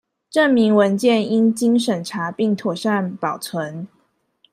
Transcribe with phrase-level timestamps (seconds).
[0.31, 3.87] 證明文件應經審查並妥善保存